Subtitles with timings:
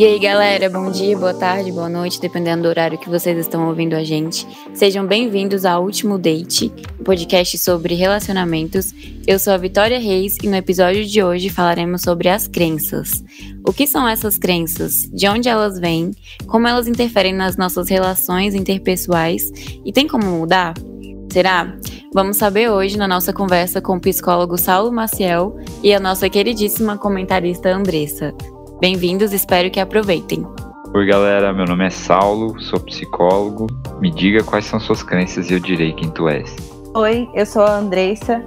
[0.00, 3.68] E aí, galera, bom dia, boa tarde, boa noite, dependendo do horário que vocês estão
[3.68, 4.48] ouvindo a gente.
[4.72, 8.94] Sejam bem-vindos ao Último Date, um podcast sobre relacionamentos.
[9.26, 13.22] Eu sou a Vitória Reis e no episódio de hoje falaremos sobre as crenças.
[13.62, 15.02] O que são essas crenças?
[15.12, 16.12] De onde elas vêm?
[16.46, 19.52] Como elas interferem nas nossas relações interpessoais?
[19.84, 20.72] E tem como mudar?
[21.30, 21.76] Será?
[22.14, 26.96] Vamos saber hoje na nossa conversa com o psicólogo Saulo Maciel e a nossa queridíssima
[26.96, 28.34] comentarista Andressa.
[28.80, 30.42] Bem-vindos, espero que aproveitem.
[30.94, 33.66] Oi, galera, meu nome é Saulo, sou psicólogo.
[34.00, 36.56] Me diga quais são suas crenças e eu direi quem tu és.
[36.94, 38.42] Oi, eu sou a Andressa,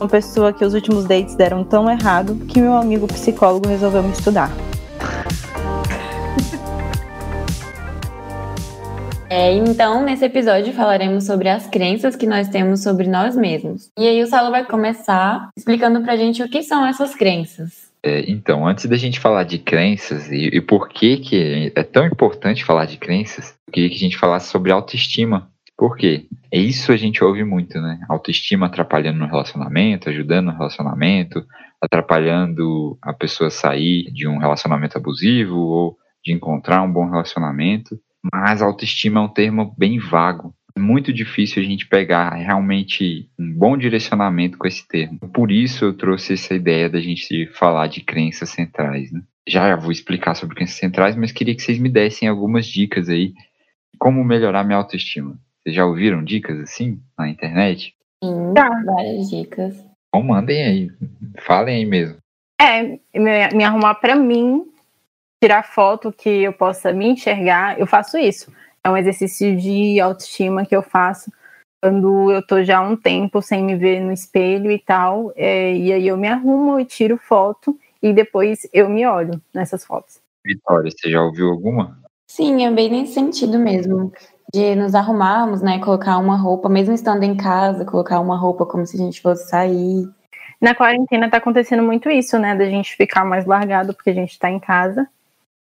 [0.00, 4.10] uma pessoa que os últimos dates deram tão errado que meu amigo psicólogo resolveu me
[4.10, 4.50] estudar.
[9.28, 13.90] É, então, nesse episódio falaremos sobre as crenças que nós temos sobre nós mesmos.
[13.98, 17.85] E aí o Saulo vai começar explicando pra gente o que são essas crenças.
[18.02, 22.06] É, então, antes da gente falar de crenças e, e, por que, que é tão
[22.06, 25.50] importante falar de crenças, eu queria que a gente falasse sobre autoestima.
[25.76, 26.26] Por quê?
[26.50, 28.00] É isso a gente ouve muito, né?
[28.08, 31.44] Autoestima atrapalhando no relacionamento, ajudando no relacionamento,
[31.82, 37.98] atrapalhando a pessoa sair de um relacionamento abusivo ou de encontrar um bom relacionamento.
[38.32, 43.50] Mas autoestima é um termo bem vago é muito difícil a gente pegar realmente um
[43.50, 45.18] bom direcionamento com esse termo.
[45.32, 49.10] Por isso eu trouxe essa ideia da gente falar de crenças centrais.
[49.10, 49.22] Né?
[49.48, 53.32] Já vou explicar sobre crenças centrais, mas queria que vocês me dessem algumas dicas aí
[53.98, 55.38] como melhorar minha autoestima.
[55.62, 57.94] Vocês já ouviram dicas assim na internet?
[58.22, 59.82] Sim, várias dicas.
[60.08, 60.90] Então mandem aí,
[61.38, 62.18] falem aí mesmo.
[62.60, 64.62] É, me, me arrumar para mim,
[65.42, 68.52] tirar foto que eu possa me enxergar, eu faço isso
[68.86, 71.30] é um exercício de autoestima que eu faço
[71.82, 75.76] quando eu tô já há um tempo sem me ver no espelho e tal, é,
[75.76, 80.20] e aí eu me arrumo e tiro foto e depois eu me olho nessas fotos.
[80.44, 81.98] Vitória, você já ouviu alguma?
[82.28, 84.12] Sim, é bem nesse sentido mesmo.
[84.54, 85.80] De nos arrumarmos, né?
[85.80, 89.48] Colocar uma roupa, mesmo estando em casa, colocar uma roupa como se a gente fosse
[89.48, 90.08] sair.
[90.60, 92.54] Na quarentena tá acontecendo muito isso, né?
[92.56, 95.08] Da gente ficar mais largado porque a gente tá em casa.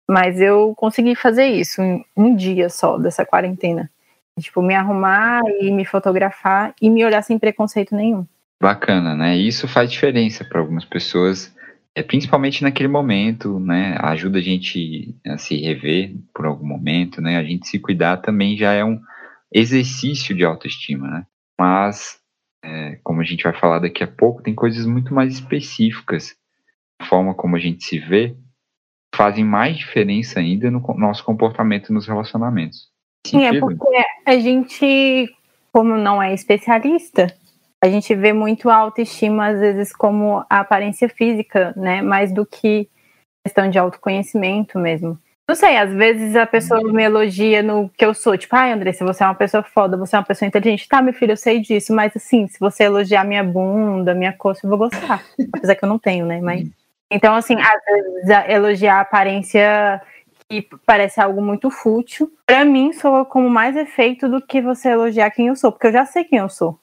[0.08, 3.90] Mas eu consegui fazer isso em um dia só dessa quarentena.
[4.38, 8.26] Tipo, me arrumar e me fotografar e me olhar sem preconceito nenhum.
[8.60, 9.36] Bacana, né?
[9.36, 11.54] Isso faz diferença para algumas pessoas,
[11.94, 13.96] é principalmente naquele momento, né?
[14.00, 17.38] Ajuda a gente a se rever por algum momento, né?
[17.38, 19.00] A gente se cuidar também já é um
[19.52, 21.26] exercício de autoestima, né?
[21.58, 22.18] Mas,
[22.62, 26.36] é, como a gente vai falar daqui a pouco, tem coisas muito mais específicas.
[27.00, 28.36] A forma como a gente se vê
[29.16, 32.88] fazem mais diferença ainda no nosso comportamento nos relacionamentos.
[33.26, 33.88] Sim, é porque
[34.24, 35.34] a gente,
[35.72, 37.34] como não é especialista,
[37.82, 42.02] a gente vê muito a autoestima às vezes como a aparência física, né?
[42.02, 42.88] Mais do que
[43.44, 45.18] questão de autoconhecimento mesmo.
[45.48, 49.04] Não sei, às vezes a pessoa me elogia no que eu sou, tipo, ai, Andressa,
[49.04, 50.88] você é uma pessoa foda, você é uma pessoa inteligente.
[50.88, 54.62] Tá, meu filho, eu sei disso, mas assim, se você elogiar minha bunda, minha coxa,
[54.64, 55.24] eu vou gostar.
[55.54, 56.40] Apesar que eu não tenho, né?
[56.40, 56.68] Mas
[57.10, 60.00] então, assim, às vezes elogiar a aparência
[60.48, 65.30] que parece algo muito fútil, para mim soa como mais efeito do que você elogiar
[65.30, 66.78] quem eu sou, porque eu já sei quem eu sou.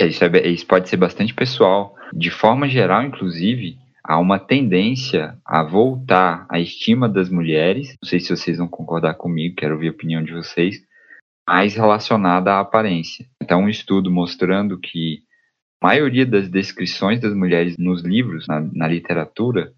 [0.00, 1.94] É, isso, é, isso pode ser bastante pessoal.
[2.12, 7.96] De forma geral, inclusive, há uma tendência a voltar a estima das mulheres.
[8.02, 10.76] Não sei se vocês vão concordar comigo, quero ouvir a opinião de vocês,
[11.48, 13.26] mais relacionada à aparência.
[13.42, 15.22] Então, um estudo mostrando que
[15.82, 19.72] maioria das descrições das mulheres nos livros, na, na literatura,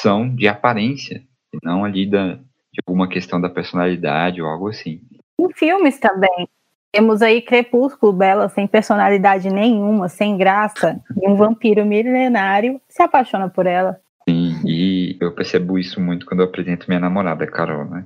[0.00, 1.22] são de aparência,
[1.52, 5.00] e não ali da, de alguma questão da personalidade ou algo assim.
[5.38, 6.48] Em filmes também.
[6.92, 13.48] Temos aí Crepúsculo, Bela, sem personalidade nenhuma, sem graça, e um vampiro milenário se apaixona
[13.48, 14.00] por ela.
[14.28, 18.04] Sim, e eu percebo isso muito quando eu apresento minha namorada, Carol, né?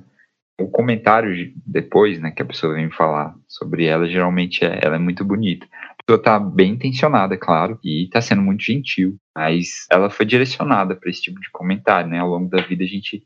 [0.59, 4.99] O comentário depois, né, que a pessoa vem falar sobre ela, geralmente é, ela é
[4.99, 5.65] muito bonita
[6.09, 10.95] pessoa tá bem intencionada, é claro, e tá sendo muito gentil, mas ela foi direcionada
[10.95, 12.19] para esse tipo de comentário, né?
[12.19, 13.21] Ao longo da vida a gente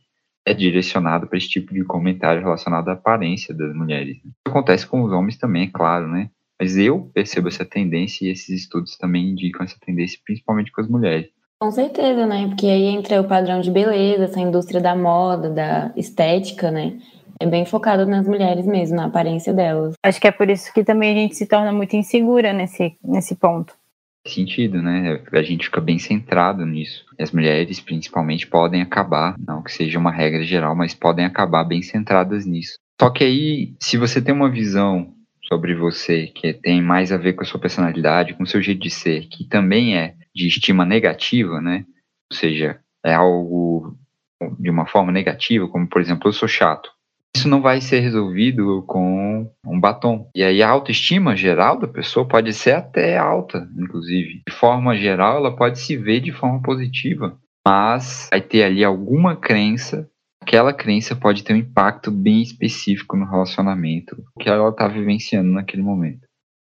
[0.45, 4.17] é direcionado para esse tipo de comentário relacionado à aparência das mulheres.
[4.17, 6.29] Isso acontece com os homens também, é claro, né?
[6.59, 10.89] Mas eu percebo essa tendência e esses estudos também indicam essa tendência, principalmente com as
[10.89, 11.29] mulheres.
[11.59, 12.47] Com certeza, né?
[12.47, 16.97] Porque aí entra o padrão de beleza, essa indústria da moda, da estética, né?
[17.43, 19.95] É bem focado nas mulheres mesmo, na aparência delas.
[20.03, 23.35] Acho que é por isso que também a gente se torna muito insegura nesse, nesse
[23.35, 23.75] ponto.
[24.25, 25.21] Sentido, né?
[25.33, 27.03] A gente fica bem centrado nisso.
[27.19, 31.81] As mulheres, principalmente, podem acabar, não que seja uma regra geral, mas podem acabar bem
[31.81, 32.77] centradas nisso.
[33.01, 35.13] Só que aí, se você tem uma visão
[35.49, 38.81] sobre você que tem mais a ver com a sua personalidade, com o seu jeito
[38.81, 41.83] de ser, que também é de estima negativa, né?
[42.31, 43.97] Ou seja, é algo
[44.57, 46.92] de uma forma negativa, como por exemplo, eu sou chato.
[47.35, 50.29] Isso não vai ser resolvido com um batom.
[50.35, 54.43] E aí a autoestima geral da pessoa pode ser até alta, inclusive.
[54.47, 59.35] De forma geral, ela pode se ver de forma positiva, mas vai ter ali alguma
[59.35, 60.07] crença
[60.43, 65.81] aquela crença pode ter um impacto bem específico no relacionamento que ela está vivenciando naquele
[65.81, 66.27] momento.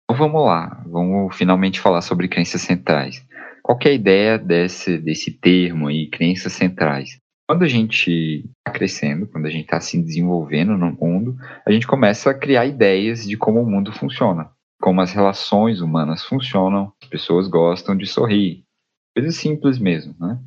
[0.09, 3.23] Então vamos lá, vamos finalmente falar sobre crenças centrais.
[3.61, 7.19] Qual é a ideia desse, desse termo aí, crenças centrais?
[7.47, 11.87] Quando a gente está crescendo, quando a gente está se desenvolvendo no mundo, a gente
[11.87, 14.51] começa a criar ideias de como o mundo funciona,
[14.81, 18.65] como as relações humanas funcionam, as pessoas gostam de sorrir,
[19.15, 20.37] coisas simples mesmo, né?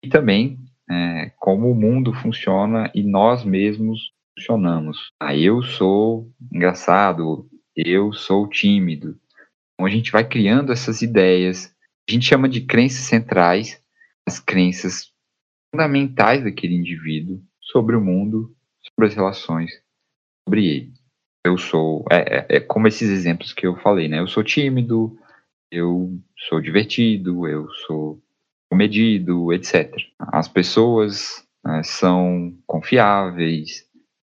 [0.00, 0.58] E também
[0.88, 5.10] é, como o mundo funciona e nós mesmos funcionamos.
[5.20, 9.18] Ah, eu sou engraçado, eu sou tímido.
[9.74, 11.74] Então a gente vai criando essas ideias.
[12.08, 13.82] A gente chama de crenças centrais,
[14.26, 15.13] as crenças
[15.74, 19.72] fundamentais daquele indivíduo sobre o mundo, sobre as relações,
[20.46, 20.92] sobre ele.
[21.44, 24.20] Eu sou, é, é, é como esses exemplos que eu falei, né?
[24.20, 25.18] Eu sou tímido,
[25.70, 26.16] eu
[26.48, 28.22] sou divertido, eu sou
[28.70, 29.92] comedido, etc.
[30.18, 33.84] As pessoas né, são confiáveis,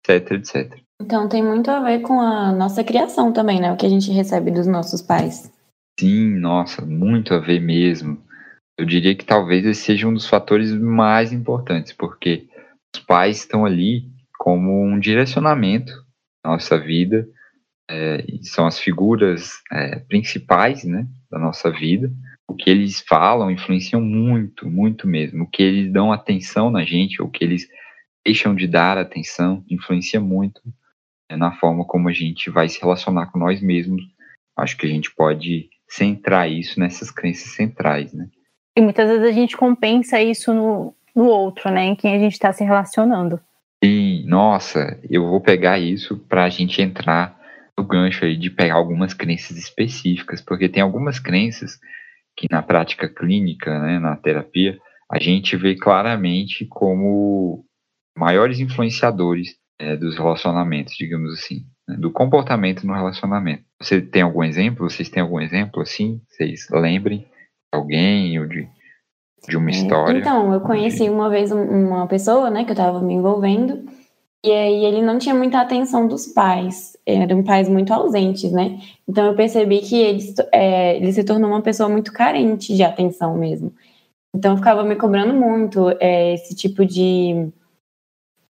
[0.08, 0.78] etc, etc.
[1.02, 3.72] Então tem muito a ver com a nossa criação também, né?
[3.72, 5.52] O que a gente recebe dos nossos pais.
[5.98, 8.22] Sim, nossa, muito a ver mesmo.
[8.78, 12.48] Eu diria que talvez esse seja um dos fatores mais importantes, porque
[12.94, 15.92] os pais estão ali como um direcionamento
[16.44, 17.28] na nossa vida,
[17.88, 22.10] é, são as figuras é, principais né, da nossa vida
[22.46, 25.44] o que eles falam influenciam muito, muito mesmo.
[25.44, 27.68] O que eles dão atenção na gente, ou o que eles
[28.24, 30.60] deixam de dar atenção, influencia muito
[31.30, 34.02] né, na forma como a gente vai se relacionar com nós mesmos.
[34.56, 38.28] Acho que a gente pode centrar isso nessas crenças centrais, né?
[38.76, 41.84] E muitas vezes a gente compensa isso no, no outro, né?
[41.84, 43.40] Em quem a gente está se relacionando.
[43.82, 47.38] Sim, nossa, eu vou pegar isso para a gente entrar
[47.76, 51.78] no gancho aí de pegar algumas crenças específicas, porque tem algumas crenças
[52.36, 54.78] que na prática clínica, né, na terapia,
[55.10, 57.64] a gente vê claramente como
[58.16, 63.64] maiores influenciadores é, dos relacionamentos, digamos assim, né, do comportamento no relacionamento.
[63.80, 64.88] Você tem algum exemplo?
[64.88, 66.20] Vocês têm algum exemplo assim?
[66.28, 67.26] Vocês lembrem
[67.74, 68.68] alguém ou de,
[69.48, 70.18] de uma história?
[70.18, 73.84] Então, eu conheci uma vez uma pessoa, né, que eu estava me envolvendo,
[74.44, 78.78] e aí ele não tinha muita atenção dos pais, eram pais muito ausentes, né?
[79.08, 83.38] Então eu percebi que ele, é, ele se tornou uma pessoa muito carente de atenção
[83.38, 83.72] mesmo.
[84.34, 87.48] Então eu ficava me cobrando muito é, esse tipo de.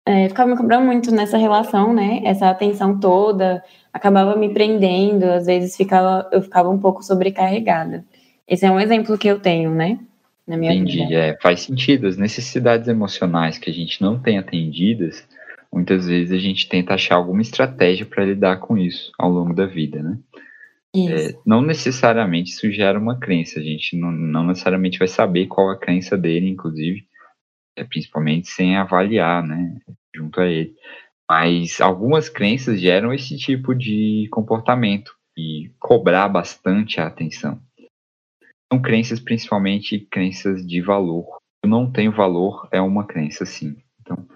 [0.07, 2.23] É, ficava me cobrando muito nessa relação, né?
[2.25, 3.63] Essa atenção toda,
[3.93, 8.07] acabava me prendendo, às vezes ficava, eu ficava um pouco sobrecarregada.
[8.49, 9.99] Esse é um exemplo que eu tenho, né?
[10.47, 11.15] Na minha Entendi, vida.
[11.15, 12.07] É, faz sentido.
[12.07, 15.27] As necessidades emocionais que a gente não tem atendidas
[15.75, 19.67] muitas vezes a gente tenta achar alguma estratégia para lidar com isso ao longo da
[19.67, 20.19] vida, né?
[20.97, 25.69] É, não necessariamente isso gera uma crença, a gente não, não, necessariamente vai saber qual
[25.69, 27.05] a crença dele, inclusive,
[27.77, 29.77] é, principalmente sem avaliar, né,
[30.15, 30.73] junto a ele.
[31.29, 37.61] Mas algumas crenças geram esse tipo de comportamento e cobrar bastante a atenção.
[38.75, 41.39] São crenças, principalmente crenças de valor.
[41.63, 43.77] Eu não tenho valor é uma crença, sim.
[44.01, 44.27] Então,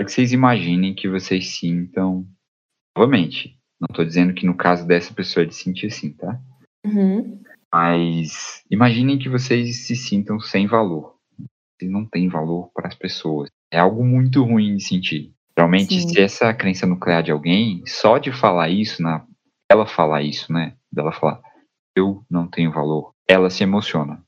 [0.00, 2.26] é que vocês imaginem que vocês sintam.
[2.96, 6.40] Novamente, não estou dizendo que no caso dessa pessoa ele sentir assim, tá?
[6.86, 7.42] Uhum.
[7.70, 11.16] Mas imaginem que vocês se sintam sem valor.
[11.76, 13.50] Vocês não têm valor para as pessoas.
[13.70, 15.34] É algo muito ruim de sentir.
[15.54, 16.08] Realmente, Sim.
[16.08, 19.26] se essa é crença nuclear de alguém, só de falar isso, na,
[19.70, 20.74] ela falar isso, né?
[20.90, 21.42] Dela falar,
[21.94, 24.22] eu não tenho valor, ela se emociona.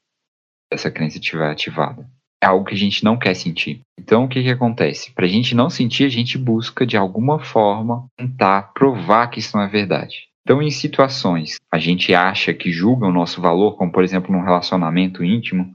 [0.71, 2.09] Essa crença estiver ativada
[2.43, 3.81] é algo que a gente não quer sentir.
[3.99, 5.13] Então, o que, que acontece?
[5.13, 9.57] Para a gente não sentir, a gente busca, de alguma forma, tentar provar que isso
[9.57, 10.29] não é verdade.
[10.43, 14.45] Então, em situações, a gente acha que julga o nosso valor, como por exemplo num
[14.45, 15.75] relacionamento íntimo,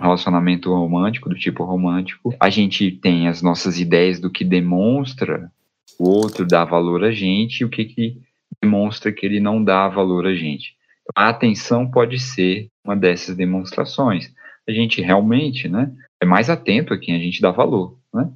[0.00, 5.50] um relacionamento romântico, do tipo romântico, a gente tem as nossas ideias do que demonstra
[5.98, 8.16] o outro dá valor a gente e o que, que
[8.62, 10.74] demonstra que ele não dá valor a gente.
[11.14, 14.32] A atenção pode ser uma dessas demonstrações
[14.70, 18.30] a gente realmente, né, é mais atento a quem a gente dá valor, né?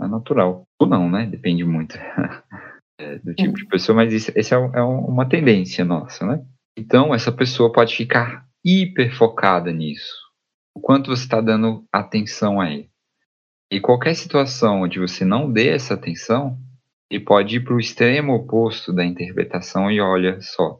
[0.00, 0.64] É natural.
[0.78, 1.26] Ou não, né?
[1.26, 1.98] Depende muito
[2.98, 6.44] é, do tipo de pessoa, mas isso, essa é, é uma tendência nossa, né?
[6.78, 10.14] Então, essa pessoa pode ficar hiper focada nisso.
[10.74, 12.90] O quanto você está dando atenção a ele.
[13.72, 16.58] E qualquer situação onde você não dê essa atenção,
[17.10, 20.78] ele pode ir para o extremo oposto da interpretação e olha só,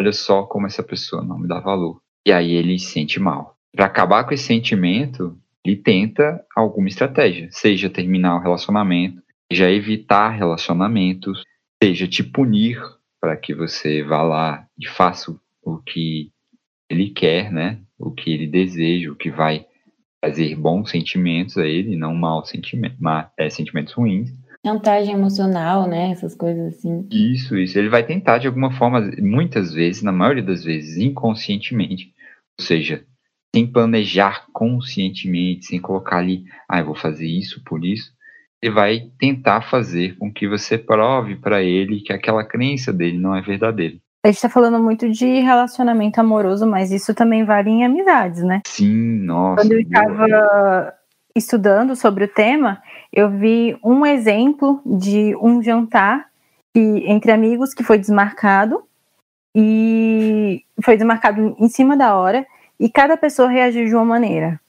[0.00, 2.00] olha só como essa pessoa não me dá valor.
[2.26, 7.48] E aí ele se sente mal para acabar com esse sentimento, ele tenta alguma estratégia,
[7.50, 11.42] seja terminar o relacionamento, seja evitar relacionamentos,
[11.82, 12.78] seja te punir
[13.20, 16.30] para que você vá lá e faça o que
[16.90, 17.80] ele quer, né?
[17.98, 19.64] O que ele deseja, o que vai
[20.20, 22.98] trazer bons sentimentos a ele, não maus sentimentos,
[23.38, 24.30] é, sentimentos ruins.
[24.64, 26.12] Chantagem emocional, né?
[26.12, 27.06] Essas coisas assim.
[27.10, 27.78] Isso, isso.
[27.78, 32.12] Ele vai tentar de alguma forma, muitas vezes, na maioria das vezes, inconscientemente.
[32.58, 33.04] Ou seja,
[33.54, 38.12] sem planejar conscientemente, sem colocar ali, ah, eu vou fazer isso por isso.
[38.62, 43.34] Ele vai tentar fazer com que você prove para ele que aquela crença dele não
[43.34, 43.96] é verdadeira.
[44.24, 48.62] A gente tá falando muito de relacionamento amoroso, mas isso também vale em amizades, né?
[48.64, 49.62] Sim, nossa.
[49.62, 50.94] Quando eu estava
[51.34, 56.26] estudando sobre o tema, eu vi um exemplo de um jantar
[56.74, 58.82] que, entre amigos que foi desmarcado
[59.54, 62.46] e foi desmarcado em cima da hora
[62.80, 64.60] e cada pessoa reagiu de uma maneira.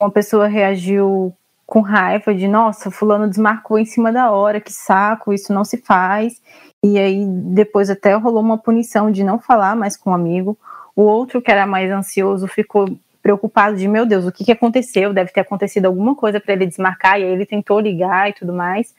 [0.00, 1.34] Uma pessoa reagiu
[1.66, 5.76] com raiva de nossa, fulano desmarcou em cima da hora, que saco, isso não se
[5.78, 6.40] faz.
[6.82, 10.56] E aí depois até rolou uma punição de não falar mais com o um amigo.
[10.94, 12.88] O outro que era mais ansioso ficou
[13.28, 15.12] preocupado de meu Deus, o que, que aconteceu?
[15.12, 18.54] Deve ter acontecido alguma coisa para ele desmarcar, e aí ele tentou ligar e tudo
[18.54, 18.94] mais.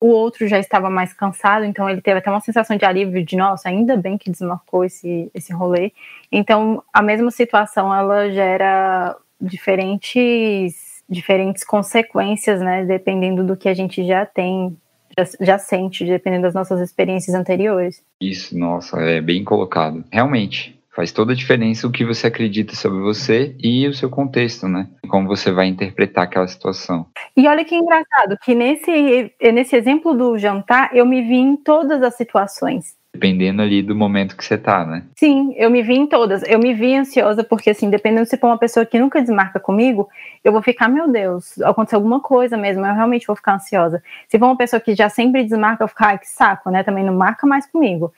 [0.00, 3.36] O outro já estava mais cansado, então ele teve até uma sensação de alívio de
[3.36, 5.92] nossa, ainda bem que desmarcou esse, esse rolê.
[6.32, 14.02] Então, a mesma situação ela gera diferentes diferentes consequências, né, dependendo do que a gente
[14.06, 14.74] já tem
[15.18, 18.02] já, já sente, dependendo das nossas experiências anteriores.
[18.18, 20.02] Isso, nossa, é bem colocado.
[20.10, 24.68] Realmente, faz toda a diferença o que você acredita sobre você e o seu contexto,
[24.68, 24.88] né?
[25.08, 27.06] Como você vai interpretar aquela situação.
[27.36, 32.02] E olha que engraçado, que nesse, nesse exemplo do jantar, eu me vi em todas
[32.02, 32.96] as situações.
[33.12, 35.04] Dependendo ali do momento que você tá, né?
[35.16, 36.42] Sim, eu me vi em todas.
[36.42, 40.08] Eu me vi ansiosa, porque assim, dependendo se for uma pessoa que nunca desmarca comigo,
[40.42, 44.02] eu vou ficar, meu Deus, aconteceu alguma coisa mesmo, eu realmente vou ficar ansiosa.
[44.28, 46.82] Se for uma pessoa que já sempre desmarca, eu vou ficar, ai, que saco, né?
[46.82, 48.12] Também não marca mais comigo.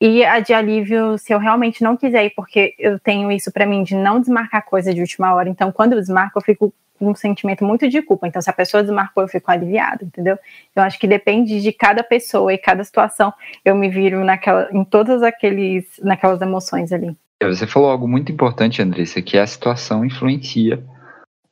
[0.00, 3.66] E a de alívio, se eu realmente não quiser ir, porque eu tenho isso para
[3.66, 5.48] mim de não desmarcar coisa de última hora.
[5.48, 8.26] Então, quando eu desmarco, eu fico um sentimento muito de culpa.
[8.26, 10.38] Então, se a pessoa desmarcou, eu fico aliviada, entendeu?
[10.74, 13.32] Eu acho que depende de cada pessoa e cada situação.
[13.62, 17.14] Eu me viro naquela, em todas aqueles, naquelas emoções ali.
[17.42, 20.82] É, você falou algo muito importante, Andressa, que a situação influencia.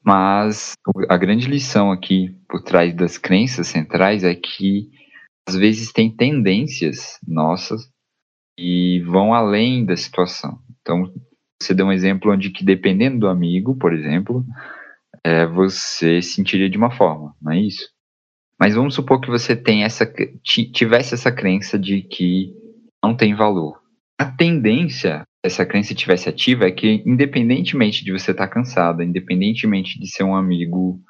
[0.02, 0.72] Mas
[1.08, 4.88] a grande lição aqui por trás das crenças centrais é que
[5.46, 7.90] às vezes tem tendências nossas
[8.58, 10.58] e vão além da situação.
[10.80, 11.12] Então,
[11.62, 14.44] você deu um exemplo onde que dependendo do amigo, por exemplo,
[15.24, 17.88] é, você sentiria de uma forma, não é isso?
[18.58, 20.04] Mas vamos supor que você tem essa,
[20.42, 22.52] tivesse essa crença de que
[23.02, 23.80] não tem valor.
[24.18, 30.08] A tendência, essa crença tivesse ativa, é que independentemente de você estar cansada, independentemente de
[30.08, 31.00] ser um amigo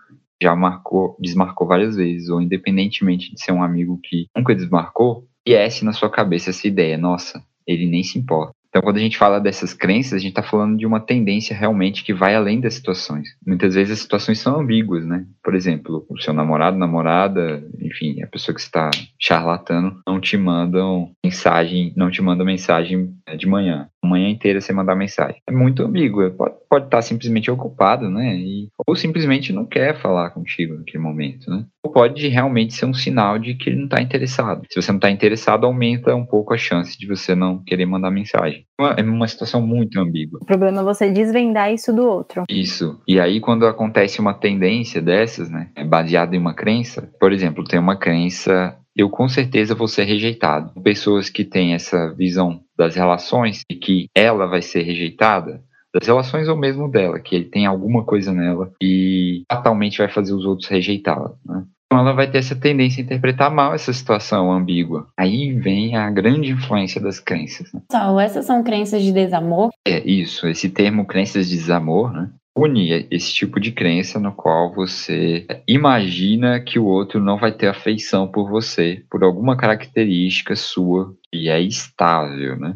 [0.41, 5.83] já marcou, desmarcou várias vezes, ou independentemente de ser um amigo que nunca desmarcou, viesse
[5.83, 8.53] na sua cabeça essa ideia, nossa, ele nem se importa.
[8.69, 12.05] Então, quando a gente fala dessas crenças, a gente está falando de uma tendência realmente
[12.05, 13.31] que vai além das situações.
[13.47, 15.25] Muitas vezes as situações são ambíguas, né?
[15.43, 21.13] Por exemplo, o seu namorado, namorada, enfim, a pessoa que está charlatando, não te mandam
[21.25, 23.89] mensagem, não te manda mensagem é, de manhã.
[24.05, 25.41] Manhã inteira você mandar mensagem.
[25.49, 26.31] É muito ambíguo.
[26.33, 28.37] Pode, pode estar simplesmente ocupado, né?
[28.37, 31.65] E, ou simplesmente não quer falar contigo naquele momento, né?
[31.93, 34.63] Pode realmente ser um sinal de que ele não está interessado.
[34.71, 38.11] Se você não está interessado, aumenta um pouco a chance de você não querer mandar
[38.11, 38.65] mensagem.
[38.97, 40.39] É uma situação muito ambígua.
[40.43, 42.45] O problema é você desvendar isso do outro.
[42.49, 43.01] Isso.
[43.07, 45.71] E aí, quando acontece uma tendência dessas, né?
[45.87, 50.73] Baseada em uma crença, por exemplo, tem uma crença eu com certeza vou ser rejeitado.
[50.83, 55.63] Pessoas que têm essa visão das relações e que ela vai ser rejeitada,
[55.95, 60.35] das relações ou mesmo dela, que ele tem alguma coisa nela e fatalmente vai fazer
[60.35, 61.33] os outros rejeitá-la.
[61.45, 61.65] Né?
[61.91, 65.09] Então ela vai ter essa tendência a interpretar mal essa situação ambígua.
[65.19, 67.73] Aí vem a grande influência das crenças.
[67.73, 67.81] Né?
[67.87, 69.71] Então, essas são crenças de desamor?
[69.87, 72.29] É isso, esse termo crenças de desamor, né?
[72.55, 77.69] une esse tipo de crença no qual você imagina que o outro não vai ter
[77.69, 82.75] afeição por você, por alguma característica sua e é estável, né?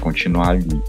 [0.00, 0.80] Continuar ali.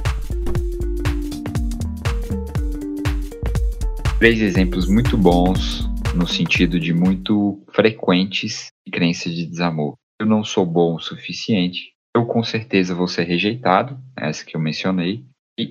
[4.19, 9.95] Três exemplos muito bons no sentido de muito frequentes crenças de desamor.
[10.19, 11.93] Eu não sou bom o suficiente.
[12.15, 15.23] Eu com certeza vou ser rejeitado, essa que eu mencionei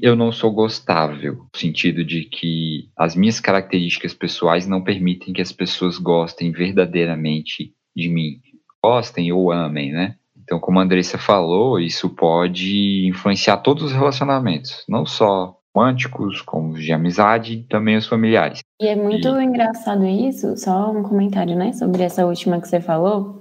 [0.02, 5.40] eu não sou gostável, no sentido de que as minhas características pessoais não permitem que
[5.40, 8.40] as pessoas gostem verdadeiramente de mim.
[8.82, 10.16] Gostem ou amem, né?
[10.42, 16.72] Então, como a Andressa falou, isso pode influenciar todos os relacionamentos, não só românticos, como
[16.72, 18.60] os de amizade e também os familiares.
[18.80, 19.44] E é muito e...
[19.44, 23.40] engraçado isso, só um comentário, né, sobre essa última que você falou,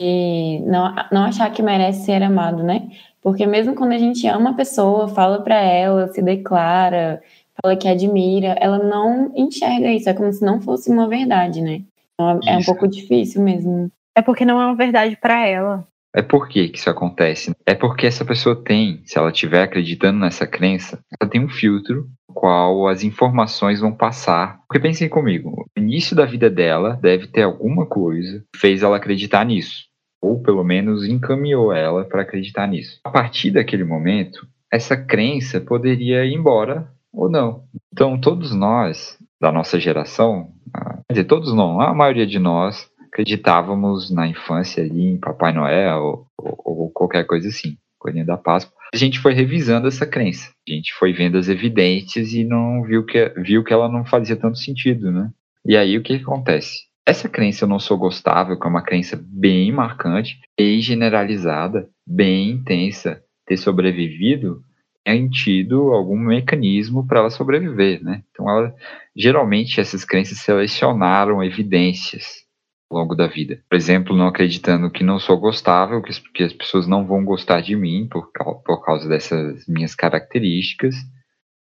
[0.00, 2.88] e não, não achar que merece ser amado, né?
[3.20, 7.22] Porque mesmo quando a gente ama a pessoa, fala para ela, se declara,
[7.62, 11.82] fala que admira, ela não enxerga isso, é como se não fosse uma verdade, né?
[12.14, 13.90] Então, é um pouco difícil mesmo.
[14.16, 15.86] É porque não é uma verdade para ela.
[16.14, 17.52] É por que, que isso acontece?
[17.64, 22.08] É porque essa pessoa tem, se ela estiver acreditando nessa crença, ela tem um filtro
[22.28, 24.60] no qual as informações vão passar.
[24.66, 28.96] Porque pensem comigo, o início da vida dela deve ter alguma coisa que fez ela
[28.96, 29.88] acreditar nisso.
[30.20, 33.00] Ou pelo menos encaminhou ela para acreditar nisso.
[33.04, 37.64] A partir daquele momento, essa crença poderia ir embora ou não.
[37.92, 42.89] Então, todos nós, da nossa geração, ah, quer dizer, todos não, a maioria de nós,
[43.10, 48.72] acreditávamos na infância ali em Papai Noel ou, ou qualquer coisa assim, coelhinho da Páscoa.
[48.94, 50.50] A gente foi revisando essa crença.
[50.68, 54.36] A gente foi vendo as evidências e não viu que viu que ela não fazia
[54.36, 55.30] tanto sentido, né?
[55.66, 56.88] E aí o que acontece?
[57.06, 62.50] Essa crença eu não sou gostável, que é uma crença bem marcante, bem generalizada, bem
[62.50, 64.62] intensa, ter sobrevivido,
[65.04, 68.22] é tido algum mecanismo para ela sobreviver, né?
[68.30, 68.74] Então, ela,
[69.16, 72.44] geralmente essas crenças selecionaram evidências
[72.90, 73.60] longo da vida.
[73.68, 77.76] Por exemplo, não acreditando que não sou gostável, que as pessoas não vão gostar de
[77.76, 78.30] mim por,
[78.64, 80.96] por causa dessas minhas características.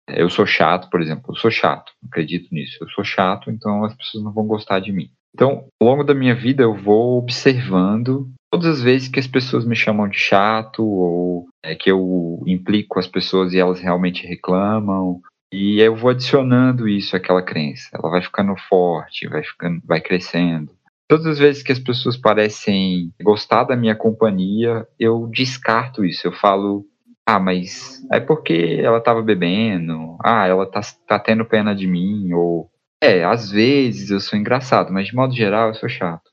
[0.08, 2.78] Eu sou chato, por exemplo, eu sou chato, acredito nisso.
[2.82, 5.10] Eu sou chato, então as pessoas não vão gostar de mim.
[5.34, 9.66] Então, ao longo da minha vida, eu vou observando todas as vezes que as pessoas
[9.66, 15.22] me chamam de chato ou é, que eu implico as pessoas e elas realmente reclamam.
[15.52, 17.90] E eu vou adicionando isso àquela crença.
[17.94, 20.72] Ela vai ficando forte, vai ficando, vai crescendo.
[21.08, 26.26] Todas as vezes que as pessoas parecem gostar da minha companhia, eu descarto isso.
[26.26, 26.86] Eu falo,
[27.26, 32.34] ah, mas é porque ela estava bebendo, ah, ela tá, tá tendo pena de mim,
[32.34, 32.70] ou
[33.02, 36.32] é, às vezes eu sou engraçado, mas de modo geral eu sou chato.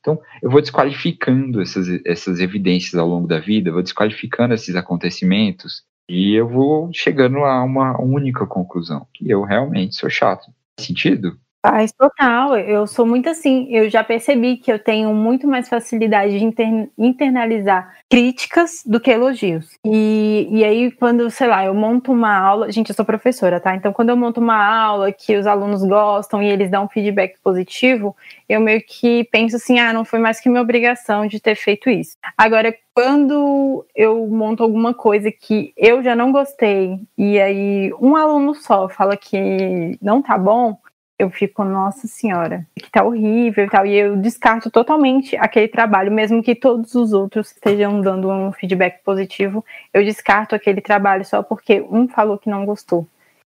[0.00, 5.82] Então, eu vou desqualificando essas, essas evidências ao longo da vida, vou desqualificando esses acontecimentos
[6.08, 10.46] e eu vou chegando a uma única conclusão, que eu realmente sou chato.
[10.78, 11.38] Faz sentido?
[11.64, 12.58] Faz total.
[12.58, 13.66] Eu sou muito assim.
[13.70, 19.10] Eu já percebi que eu tenho muito mais facilidade de inter, internalizar críticas do que
[19.10, 19.70] elogios.
[19.82, 22.70] E, e aí, quando, sei lá, eu monto uma aula.
[22.70, 23.74] Gente, eu sou professora, tá?
[23.74, 27.38] Então, quando eu monto uma aula que os alunos gostam e eles dão um feedback
[27.42, 28.14] positivo,
[28.46, 31.88] eu meio que penso assim: ah, não foi mais que minha obrigação de ter feito
[31.88, 32.14] isso.
[32.36, 38.54] Agora, quando eu monto alguma coisa que eu já não gostei, e aí um aluno
[38.54, 40.76] só fala que não tá bom
[41.18, 43.86] eu fico, nossa senhora, que tá horrível e tal.
[43.86, 49.02] E eu descarto totalmente aquele trabalho, mesmo que todos os outros estejam dando um feedback
[49.04, 53.06] positivo, eu descarto aquele trabalho só porque um falou que não gostou.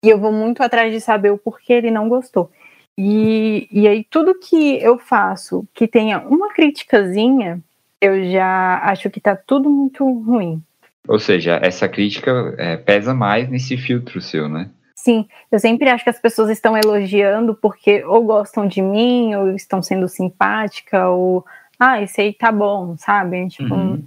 [0.04, 2.52] E eu vou muito atrás de saber o porquê ele não gostou.
[2.98, 7.60] E, e aí, tudo que eu faço que tenha uma criticazinha,
[8.00, 10.62] eu já acho que tá tudo muito ruim.
[11.08, 14.70] Ou seja, essa crítica é, pesa mais nesse filtro seu, né?
[14.95, 19.51] Sim, eu sempre acho que as pessoas estão elogiando porque ou gostam de mim, ou
[19.51, 21.45] estão sendo simpática, ou
[21.77, 23.47] ah, esse aí tá bom, sabe?
[23.49, 23.75] Tipo.
[23.75, 24.03] Uhum.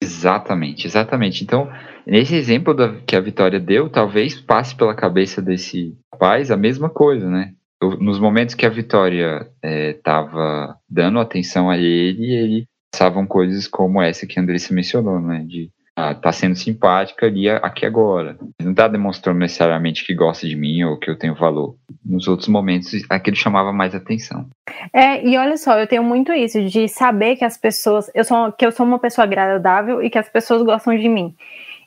[0.00, 1.44] Exatamente, exatamente.
[1.44, 1.70] Então,
[2.04, 6.90] nesse exemplo da, que a Vitória deu, talvez passe pela cabeça desse rapaz a mesma
[6.90, 7.54] coisa, né?
[8.00, 14.00] nos momentos que a Vitória estava é, dando atenção a ele, ele passavam coisas como
[14.00, 15.44] essa que a Andressa mencionou, né?
[15.46, 18.38] De ah, tá sendo simpática ali aqui agora.
[18.60, 21.76] Não tá demonstrando necessariamente que gosta de mim ou que eu tenho valor.
[22.04, 24.46] Nos outros momentos, aquele chamava mais atenção.
[24.92, 28.50] É, e olha só, eu tenho muito isso de saber que as pessoas, eu sou
[28.52, 31.34] que eu sou uma pessoa agradável e que as pessoas gostam de mim.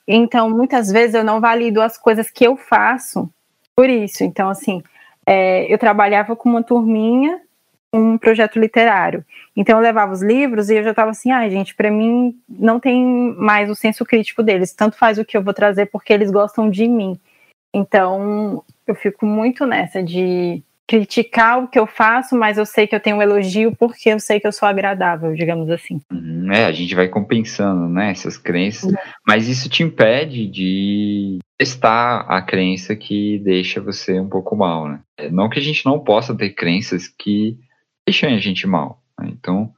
[0.06, 3.28] Então, muitas vezes eu não valido as coisas que eu faço
[3.74, 4.22] por isso.
[4.22, 4.82] Então, assim,
[5.26, 7.40] é, eu trabalhava com uma turminha
[7.92, 9.24] um projeto literário.
[9.56, 12.36] Então eu levava os livros e eu já estava assim, ai ah, gente, para mim
[12.48, 13.04] não tem
[13.38, 16.68] mais o senso crítico deles, tanto faz o que eu vou trazer porque eles gostam
[16.68, 17.18] de mim.
[17.74, 22.94] Então eu fico muito nessa de criticar o que eu faço, mas eu sei que
[22.94, 26.00] eu tenho um elogio porque eu sei que eu sou agradável, digamos assim.
[26.12, 28.96] Uhum, é, a gente vai compensando, né, essas crenças, uhum.
[29.26, 35.00] mas isso te impede de testar a crença que deixa você um pouco mal, né?
[35.32, 37.58] Não que a gente não possa ter crenças que
[38.06, 39.02] deixam a gente mal.
[39.18, 39.30] Né?
[39.32, 39.72] Então,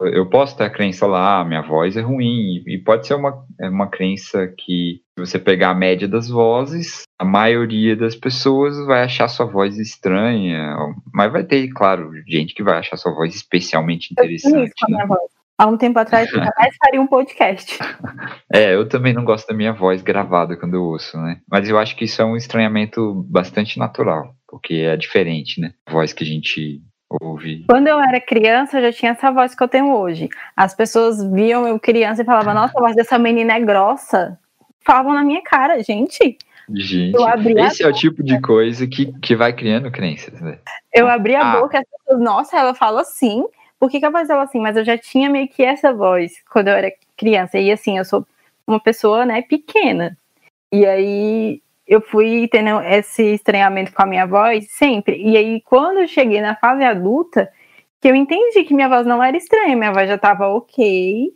[0.00, 3.44] eu posso ter a crença lá, ah, minha voz é ruim, e pode ser uma,
[3.60, 8.78] é uma crença que, se você pegar a média das vozes, a maioria das pessoas
[8.86, 10.74] vai achar sua voz estranha,
[11.12, 14.72] mas vai ter, claro, gente que vai achar sua voz especialmente interessante.
[14.88, 15.06] Né?
[15.58, 17.78] Há um tempo atrás, eu jamais faria um podcast.
[18.52, 21.40] É, eu também não gosto da minha voz gravada quando eu ouço, né?
[21.48, 25.72] Mas eu acho que isso é um estranhamento bastante natural, porque é diferente, né?
[25.86, 26.82] A voz que a gente
[27.66, 30.28] Quando eu era criança, eu já tinha essa voz que eu tenho hoje.
[30.56, 34.38] As pessoas viam eu criança e falavam, nossa, a voz dessa menina é grossa.
[34.80, 36.38] Falavam na minha cara, gente.
[36.72, 37.16] Gente,
[37.58, 40.58] esse é o tipo de coisa que, que vai criando crenças, né?
[40.94, 41.60] Eu abri a ah.
[41.60, 43.44] boca e as pessoas, nossa, ela fala assim.
[43.78, 44.60] Por que, que a voz dela assim?
[44.60, 47.58] Mas eu já tinha meio que essa voz quando eu era criança.
[47.58, 48.24] E assim, eu sou
[48.66, 50.16] uma pessoa, né, pequena.
[50.70, 55.20] E aí eu fui tendo esse estranhamento com a minha voz sempre.
[55.20, 57.50] E aí, quando eu cheguei na fase adulta,
[58.00, 61.32] que eu entendi que minha voz não era estranha, minha voz já estava ok.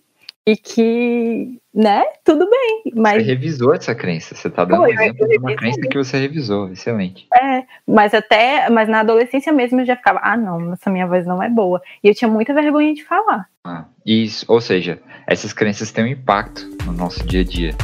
[0.46, 2.92] E que, né, tudo bem.
[2.94, 3.24] Mas...
[3.24, 6.18] Você revisou essa crença, você está dando Foi, um exemplo de uma crença que você
[6.18, 7.26] revisou, excelente.
[7.34, 11.26] É, mas até, mas na adolescência mesmo eu já ficava, ah não, essa minha voz
[11.26, 11.82] não é boa.
[12.02, 13.48] E eu tinha muita vergonha de falar.
[13.64, 17.74] Ah, isso, ou seja, essas crenças têm um impacto no nosso dia a dia.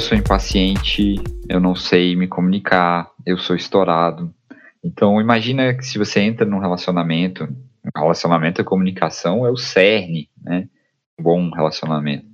[0.00, 4.34] Eu sou impaciente, eu não sei me comunicar, eu sou estourado.
[4.82, 7.46] Então, imagina que se você entra num relacionamento,
[7.94, 10.66] relacionamento e comunicação é o cerne, né?
[11.18, 12.24] Um bom relacionamento.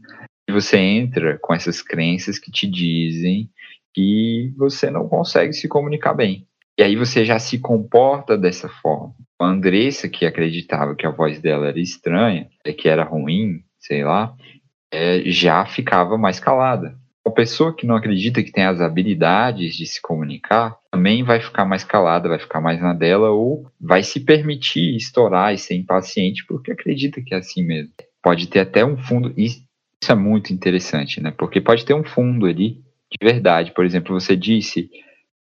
[0.48, 3.50] E você entra com essas crenças que te dizem
[3.92, 6.46] que você não consegue se comunicar bem.
[6.78, 9.12] E aí você já se comporta dessa forma.
[9.40, 12.48] A Andressa, que acreditava que a voz dela era estranha,
[12.78, 14.36] que era ruim, sei lá,
[14.88, 16.96] é, já ficava mais calada.
[17.26, 21.64] A pessoa que não acredita que tem as habilidades de se comunicar também vai ficar
[21.64, 26.46] mais calada, vai ficar mais na dela ou vai se permitir estourar e ser impaciente
[26.46, 27.92] porque acredita que é assim mesmo.
[28.22, 29.60] Pode ter até um fundo, isso
[30.08, 31.32] é muito interessante, né?
[31.36, 33.72] Porque pode ter um fundo ali de verdade.
[33.72, 34.88] Por exemplo, você disse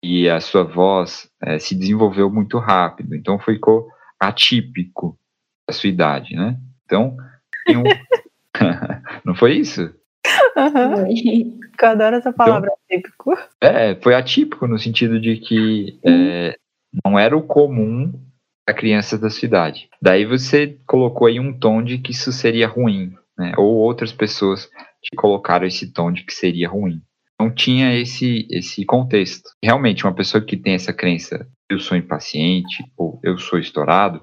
[0.03, 3.89] que a sua voz é, se desenvolveu muito rápido, então ficou
[4.19, 5.19] atípico
[5.67, 6.59] da sua idade, né?
[6.85, 7.17] Então,
[7.69, 7.83] um...
[9.25, 9.95] não foi isso?
[10.61, 11.61] Uhum.
[11.81, 13.39] Eu adoro essa palavra então, atípico.
[13.61, 16.55] É, foi atípico no sentido de que é,
[17.05, 18.13] não era o comum
[18.69, 19.89] a criança da cidade.
[20.01, 23.55] Daí você colocou aí um tom de que isso seria ruim, né?
[23.57, 24.69] Ou outras pessoas
[25.03, 27.01] te colocaram esse tom de que seria ruim.
[27.41, 29.49] Não tinha esse esse contexto.
[29.65, 34.21] Realmente, uma pessoa que tem essa crença, eu sou impaciente ou eu sou estourado,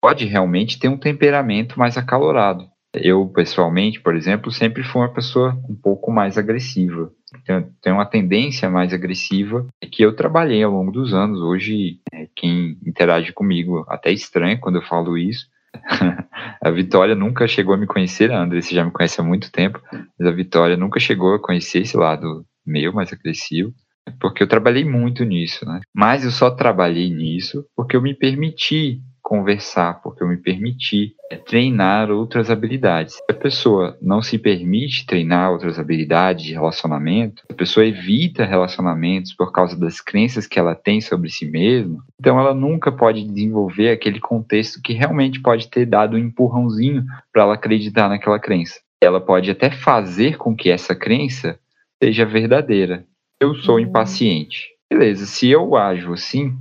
[0.00, 2.66] pode realmente ter um temperamento mais acalorado.
[3.02, 7.10] Eu, pessoalmente, por exemplo, sempre fui uma pessoa um pouco mais agressiva.
[7.82, 11.40] Tenho uma tendência mais agressiva que eu trabalhei ao longo dos anos.
[11.40, 15.46] Hoje, é, quem interage comigo até estranha quando eu falo isso.
[16.62, 19.80] a Vitória nunca chegou a me conhecer, a você já me conhece há muito tempo,
[20.18, 23.74] mas a Vitória nunca chegou a conhecer esse lado meu mais agressivo
[24.20, 25.80] porque eu trabalhei muito nisso, né?
[25.94, 31.36] Mas eu só trabalhei nisso porque eu me permiti conversar, porque eu me permiti é,
[31.36, 33.14] treinar outras habilidades.
[33.14, 39.34] Se a pessoa não se permite treinar outras habilidades de relacionamento, a pessoa evita relacionamentos
[39.34, 43.90] por causa das crenças que ela tem sobre si mesma, então ela nunca pode desenvolver
[43.90, 48.78] aquele contexto que realmente pode ter dado um empurrãozinho para ela acreditar naquela crença.
[49.02, 51.58] Ela pode até fazer com que essa crença
[52.00, 53.04] seja verdadeira.
[53.40, 53.80] Eu sou uhum.
[53.80, 54.68] impaciente.
[54.88, 56.56] Beleza, se eu ajo assim,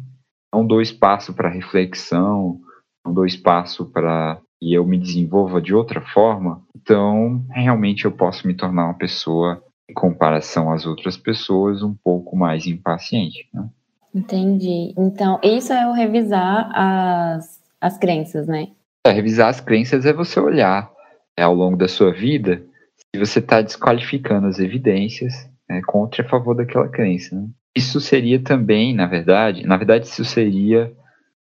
[0.55, 2.61] não dou espaço para reflexão,
[3.05, 8.47] não dou espaço para que eu me desenvolva de outra forma, então realmente eu posso
[8.47, 13.49] me tornar uma pessoa, em comparação às outras pessoas, um pouco mais impaciente.
[13.53, 13.67] Né?
[14.13, 14.93] Entendi.
[14.97, 18.69] Então, isso é o revisar as, as crenças, né?
[19.05, 20.89] É, revisar as crenças é você olhar
[21.37, 22.65] é, ao longo da sua vida
[23.13, 25.33] se você está desqualificando as evidências
[25.69, 27.35] é, contra e a favor daquela crença.
[27.35, 27.47] Né?
[27.75, 30.91] Isso seria também, na verdade, na verdade, isso seria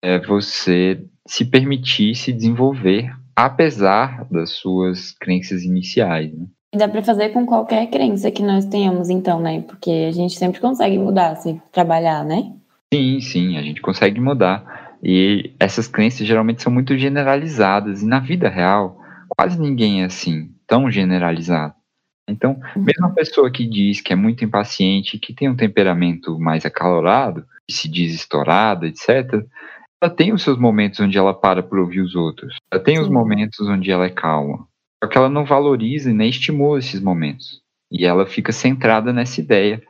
[0.01, 6.33] é, você se permitir se desenvolver apesar das suas crenças iniciais.
[6.33, 6.45] Né?
[6.73, 9.61] E dá para fazer com qualquer crença que nós tenhamos, então, né?
[9.61, 12.53] Porque a gente sempre consegue mudar se trabalhar, né?
[12.93, 14.97] Sim, sim, a gente consegue mudar.
[15.03, 18.01] E essas crenças geralmente são muito generalizadas.
[18.01, 18.97] E na vida real,
[19.37, 21.73] quase ninguém é assim, tão generalizado.
[22.27, 22.83] Então, uhum.
[22.83, 27.45] mesmo a pessoa que diz que é muito impaciente, que tem um temperamento mais acalorado,
[27.67, 29.45] que se diz estourada, etc.,
[30.01, 32.57] ela tem os seus momentos onde ela para por ouvir os outros.
[32.71, 33.03] Ela tem Sim.
[33.03, 34.67] os momentos onde ela é calma.
[35.03, 37.61] Só que ela não valoriza e nem estimula esses momentos.
[37.91, 39.81] E ela fica centrada nessa ideia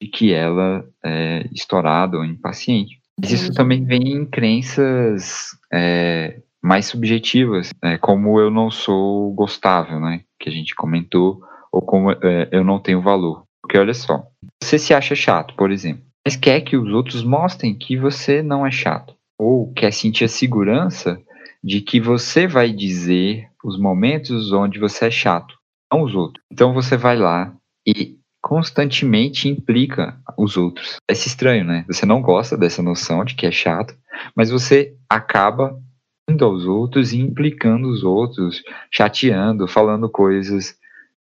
[0.00, 3.00] de que ela é estourada ou impaciente.
[3.20, 7.98] Mas isso também vem em crenças é, mais subjetivas, né?
[7.98, 10.20] como eu não sou gostável, né?
[10.38, 13.44] Que a gente comentou ou como é, eu não tenho valor.
[13.62, 14.26] Porque olha só,
[14.62, 16.02] você se acha chato, por exemplo.
[16.26, 19.14] mas quer que os outros mostrem que você não é chato.
[19.38, 21.20] Ou quer sentir a segurança
[21.62, 25.54] de que você vai dizer os momentos onde você é chato,
[25.92, 26.42] não os outros.
[26.50, 27.54] Então você vai lá
[27.86, 30.96] e constantemente implica os outros.
[31.08, 31.84] É estranho, né?
[31.86, 33.94] Você não gosta dessa noção de que é chato,
[34.34, 35.78] mas você acaba
[36.28, 40.76] indo aos outros e implicando os outros, chateando, falando coisas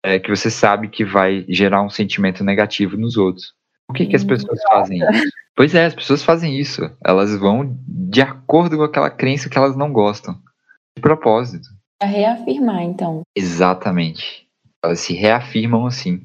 [0.03, 3.53] é, que você sabe que vai gerar um sentimento negativo nos outros.
[3.87, 5.31] Por que, que as pessoas fazem isso?
[5.57, 6.91] Pois é, as pessoas fazem isso.
[7.05, 10.35] Elas vão de acordo com aquela crença que elas não gostam.
[10.97, 11.69] De propósito.
[11.99, 13.23] Para reafirmar, então.
[13.37, 14.47] Exatamente.
[14.83, 16.25] Elas se reafirmam assim.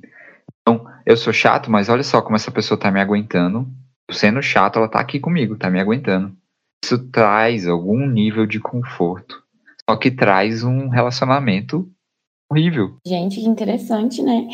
[0.62, 3.68] Então, eu sou chato, mas olha só como essa pessoa tá me aguentando.
[4.10, 6.36] Sendo chato, ela tá aqui comigo, tá me aguentando.
[6.84, 9.44] Isso traz algum nível de conforto.
[9.90, 11.92] Só que traz um relacionamento
[12.50, 12.98] horrível.
[13.06, 14.48] Gente, que interessante, né?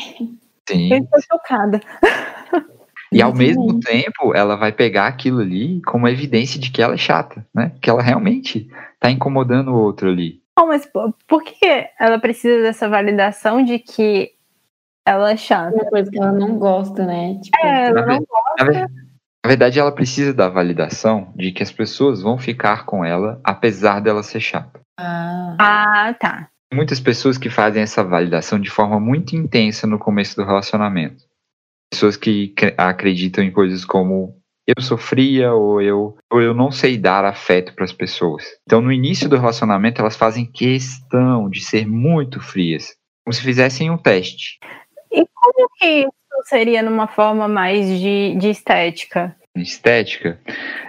[0.68, 0.92] Sim.
[0.92, 1.80] Eu tô chocada.
[3.12, 6.98] E ao mesmo tempo, ela vai pegar aquilo ali como evidência de que ela é
[6.98, 7.72] chata, né?
[7.82, 10.40] Que ela realmente tá incomodando o outro ali.
[10.58, 10.88] Oh, mas
[11.28, 14.32] por que ela precisa dessa validação de que
[15.06, 15.74] ela é chata?
[15.74, 17.38] Uma coisa que ela não gosta, né?
[17.42, 18.90] Tipo, é, ela não gosta.
[19.44, 24.00] Na verdade, ela precisa da validação de que as pessoas vão ficar com ela apesar
[24.00, 24.80] dela ser chata.
[24.98, 26.48] Ah, ah tá.
[26.72, 31.22] Muitas pessoas que fazem essa validação de forma muito intensa no começo do relacionamento
[31.92, 34.34] pessoas que acreditam em coisas como
[34.66, 38.44] eu sofria ou eu, ou eu não sei dar afeto para as pessoas.
[38.62, 43.90] Então, no início do relacionamento, elas fazem questão de ser muito frias, como se fizessem
[43.90, 44.58] um teste.
[45.12, 49.36] E como que isso seria numa forma mais de, de estética?
[49.54, 50.40] Estética?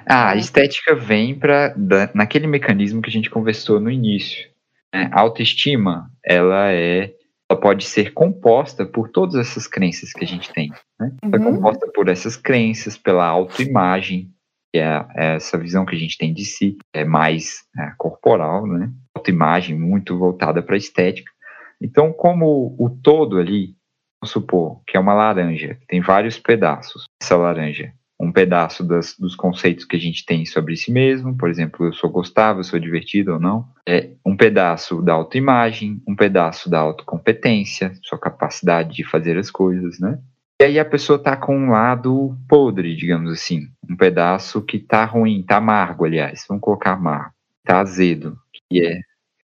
[0.05, 1.75] Ah, a estética vem para
[2.13, 4.52] naquele mecanismo que a gente conversou no início.
[4.93, 5.09] Né?
[5.11, 7.13] A autoestima, ela é
[7.49, 10.71] ela pode ser composta por todas essas crenças que a gente tem.
[10.99, 11.11] Né?
[11.23, 11.31] Uhum.
[11.33, 14.31] É composta por essas crenças, pela autoimagem,
[14.73, 18.65] que é, é essa visão que a gente tem de si, é mais é, corporal,
[18.65, 18.91] né?
[19.13, 21.31] Autoimagem muito voltada para a estética.
[21.79, 23.75] Então, como o todo ali,
[24.19, 29.15] vamos supor que é uma laranja, que tem vários pedaços, essa laranja um pedaço das,
[29.17, 32.63] dos conceitos que a gente tem sobre si mesmo, por exemplo, eu sou gostável, eu
[32.63, 38.95] sou divertido ou não, é um pedaço da autoimagem, um pedaço da autocompetência, sua capacidade
[38.95, 40.19] de fazer as coisas, né?
[40.61, 45.03] E aí a pessoa tá com um lado podre, digamos assim, um pedaço que tá
[45.03, 47.33] ruim, tá amargo, aliás, vamos colocar amargo,
[47.65, 48.37] tá azedo,
[48.69, 48.99] que é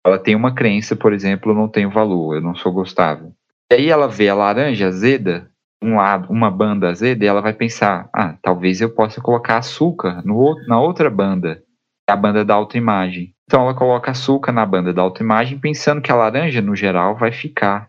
[0.05, 3.33] ela tem uma crença, por exemplo, eu não tenho valor, eu não sou gostável.
[3.71, 5.48] E aí ela vê a laranja azeda,
[5.81, 10.21] um lado, uma banda azeda, e ela vai pensar, ah, talvez eu possa colocar açúcar
[10.25, 11.63] no, na outra banda,
[12.09, 13.33] a banda da autoimagem.
[13.45, 17.31] Então ela coloca açúcar na banda da autoimagem, pensando que a laranja, no geral, vai
[17.31, 17.87] ficar.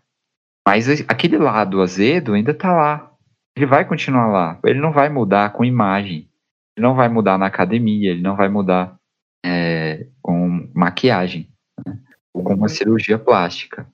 [0.67, 3.11] Mas aquele lado azedo ainda está lá.
[3.55, 4.59] Ele vai continuar lá.
[4.63, 6.29] Ele não vai mudar com imagem.
[6.75, 8.11] Ele não vai mudar na academia.
[8.11, 8.95] Ele não vai mudar
[9.45, 11.49] é, com maquiagem.
[11.85, 11.97] Né?
[12.33, 13.85] Ou com uma cirurgia plástica.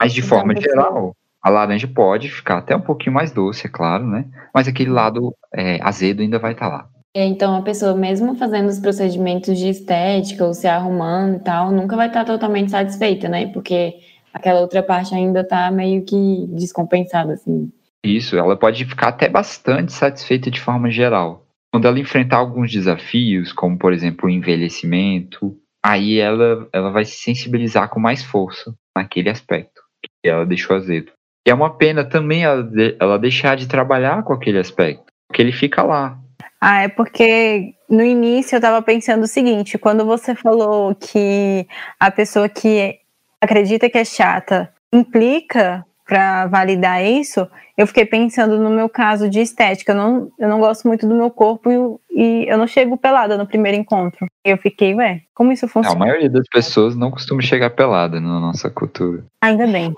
[0.00, 3.70] Mas de então, forma geral, a laranja pode ficar até um pouquinho mais doce, é
[3.70, 4.24] claro, né?
[4.52, 6.88] Mas aquele lado é, azedo ainda vai estar tá lá.
[7.14, 11.70] É, então, a pessoa, mesmo fazendo os procedimentos de estética ou se arrumando e tal,
[11.70, 13.46] nunca vai estar totalmente satisfeita, né?
[13.52, 13.94] Porque
[14.34, 17.70] aquela outra parte ainda está meio que descompensada, assim.
[18.04, 21.46] Isso, ela pode ficar até bastante satisfeita de forma geral.
[21.72, 27.22] Quando ela enfrentar alguns desafios, como por exemplo o envelhecimento, aí ela, ela vai se
[27.22, 29.86] sensibilizar com mais força naquele aspecto
[30.22, 31.12] que ela deixou azedo.
[31.46, 35.52] E é uma pena também ela, ela deixar de trabalhar com aquele aspecto, porque ele
[35.52, 36.18] fica lá.
[36.60, 41.64] Ah, é porque no início eu estava pensando o seguinte: quando você falou que
[42.00, 42.98] a pessoa que
[43.40, 49.40] acredita que é chata implica para validar isso, eu fiquei pensando no meu caso de
[49.40, 49.92] estética.
[49.92, 53.36] Eu não, eu não gosto muito do meu corpo e, e eu não chego pelada
[53.36, 54.26] no primeiro encontro.
[54.44, 55.96] Eu fiquei, ué, como isso funciona?
[55.96, 59.24] A maioria das pessoas não costuma chegar pelada na nossa cultura.
[59.42, 59.92] Ainda bem.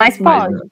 [0.00, 0.54] Mas pode.
[0.54, 0.62] Mas,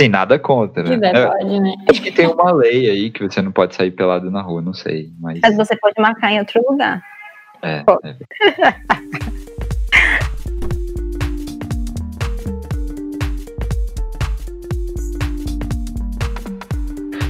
[0.00, 0.94] Sim, nada contra, né?
[0.94, 1.74] Quiser, é, pode, né?
[1.88, 4.74] Acho que tem uma lei aí que você não pode sair pelado na rua, não
[4.74, 5.12] sei.
[5.20, 7.00] Mas, mas você pode marcar em outro lugar.
[7.62, 7.84] É.
[8.02, 8.16] é.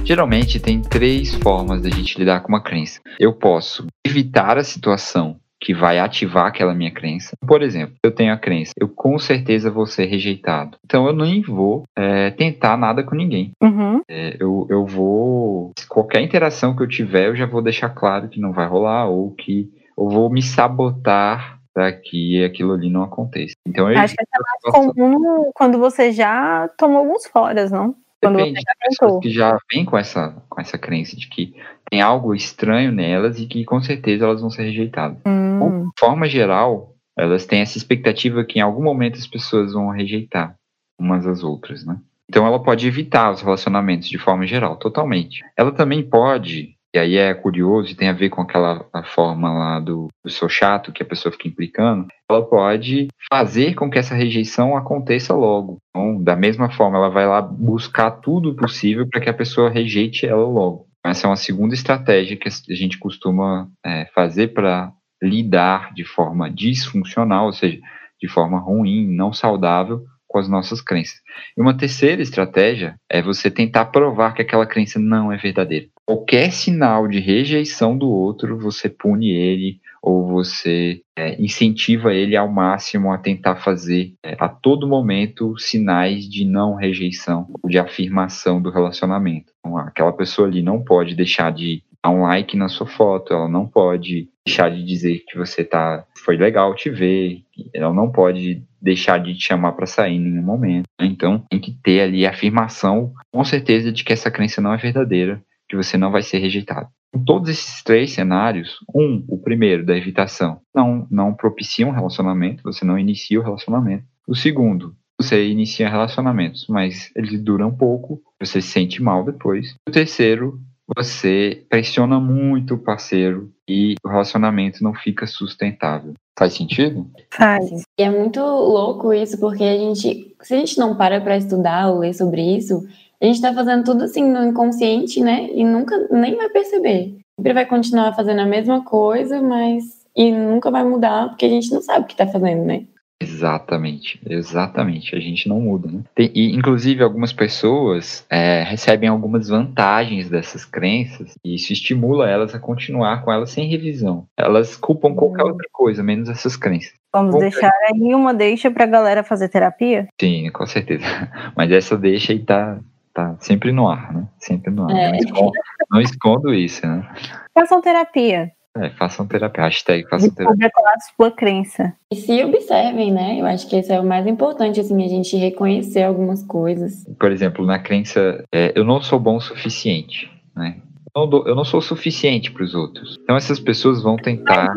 [0.07, 3.01] Geralmente tem três formas da gente lidar com uma crença.
[3.19, 7.35] Eu posso evitar a situação que vai ativar aquela minha crença.
[7.45, 10.77] Por exemplo, eu tenho a crença, eu com certeza vou ser rejeitado.
[10.85, 13.51] Então eu nem vou é, tentar nada com ninguém.
[13.61, 14.01] Uhum.
[14.07, 15.73] É, eu, eu vou.
[15.89, 19.31] Qualquer interação que eu tiver, eu já vou deixar claro que não vai rolar ou
[19.31, 23.55] que eu vou me sabotar para que aquilo ali não aconteça.
[23.67, 27.93] Então eu acho que é mais comum quando você já tomou alguns foras, não?
[28.21, 31.53] Quando Depende você pessoas que já vêm com essa, com essa crença de que
[31.89, 35.17] tem algo estranho nelas e que com certeza elas vão ser rejeitadas.
[35.25, 39.89] Hum, De forma geral, elas têm essa expectativa que em algum momento as pessoas vão
[39.89, 40.55] rejeitar
[40.99, 41.97] umas às outras, né?
[42.29, 45.43] Então ela pode evitar os relacionamentos de forma geral, totalmente.
[45.55, 49.79] Ela também pode, e aí é curioso e tem a ver com aquela forma lá
[49.79, 54.15] do, do sou chato que a pessoa fica implicando, ela pode fazer com que essa
[54.15, 55.77] rejeição aconteça logo.
[55.89, 60.25] Então, da mesma forma, ela vai lá buscar tudo possível para que a pessoa rejeite
[60.25, 60.87] ela logo.
[61.05, 66.49] Essa é uma segunda estratégia que a gente costuma é, fazer para lidar de forma
[66.49, 67.79] disfuncional, ou seja,
[68.21, 71.19] de forma ruim, não saudável, com as nossas crenças.
[71.57, 75.87] E uma terceira estratégia é você tentar provar que aquela crença não é verdadeira.
[76.07, 82.47] Qualquer sinal de rejeição do outro, você pune ele ou você é, incentiva ele ao
[82.47, 88.69] máximo a tentar fazer é, a todo momento sinais de não rejeição, de afirmação do
[88.69, 89.51] relacionamento.
[89.59, 93.49] Então, aquela pessoa ali não pode deixar de dar um like na sua foto, ela
[93.49, 97.41] não pode deixar de dizer que você tá foi legal te ver,
[97.73, 100.85] ela não pode deixar de te chamar para sair em nenhum momento.
[101.01, 104.77] Então, tem que ter ali a afirmação com certeza de que essa crença não é
[104.77, 106.87] verdadeira, que você não vai ser rejeitado.
[107.15, 112.63] Em todos esses três cenários, um, o primeiro, da evitação, não, não propicia um relacionamento,
[112.63, 114.03] você não inicia o relacionamento.
[114.27, 119.75] O segundo, você inicia relacionamentos, mas eles duram pouco, você se sente mal depois.
[119.87, 120.59] O terceiro,
[120.95, 126.13] você pressiona muito o parceiro e o relacionamento não fica sustentável.
[126.37, 127.09] Faz sentido?
[127.33, 127.83] faz.
[127.99, 131.89] E é muito louco isso, porque a gente, se a gente não para para estudar
[131.89, 132.87] ou ler sobre isso,
[133.21, 135.49] a gente tá fazendo tudo assim no inconsciente, né?
[135.51, 137.15] E nunca nem vai perceber.
[137.39, 141.71] Sempre vai continuar fazendo a mesma coisa, mas e nunca vai mudar porque a gente
[141.71, 142.83] não sabe o que tá fazendo, né?
[143.19, 145.15] Exatamente, exatamente.
[145.15, 146.01] A gente não muda, né?
[146.13, 152.53] Tem- e, inclusive, algumas pessoas é, recebem algumas vantagens dessas crenças e isso estimula elas
[152.53, 154.25] a continuar com elas sem revisão.
[154.37, 155.47] Elas culpam qualquer Hum.
[155.47, 156.93] outra coisa, menos essas crenças.
[157.11, 160.07] Vamos Bom, deixar aí uma deixa pra galera fazer terapia?
[160.21, 161.03] Sim, com certeza.
[161.57, 162.79] Mas essa deixa aí tá,
[163.17, 164.27] tá sempre no ar, né?
[164.37, 164.95] Sempre no ar.
[164.95, 165.11] É.
[165.11, 165.51] Não, escondo,
[165.91, 167.09] não escondo isso, né?
[167.51, 168.51] Façam terapia.
[168.77, 169.63] É, façam terapia.
[169.63, 170.67] Hashtag façam terapia.
[170.67, 171.93] É a sua crença.
[172.11, 173.41] E se observem, né?
[173.41, 177.05] Eu acho que esse é o mais importante, assim, a gente reconhecer algumas coisas.
[177.19, 180.77] Por exemplo, na crença, é, eu não sou bom o suficiente, né?
[181.17, 183.17] Eu não, dou- eu não sou o suficiente para os outros.
[183.23, 184.71] Então essas pessoas vão tentar